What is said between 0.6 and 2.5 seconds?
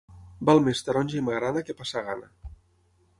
més taronja i magrana que passar gana.